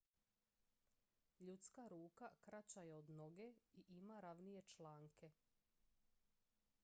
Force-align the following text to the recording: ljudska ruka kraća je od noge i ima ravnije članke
ljudska 1.39 1.87
ruka 1.89 2.29
kraća 2.41 2.81
je 2.81 2.95
od 2.95 3.09
noge 3.09 3.53
i 3.73 3.85
ima 3.89 4.19
ravnije 4.19 4.61
članke 4.67 5.31